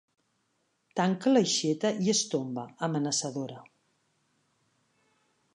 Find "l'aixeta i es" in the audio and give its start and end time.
1.33-2.23